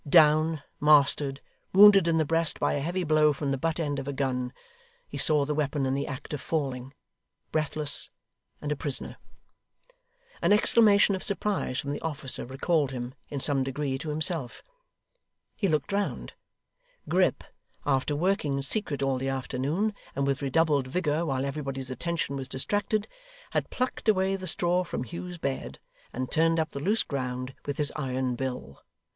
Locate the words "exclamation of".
10.53-11.21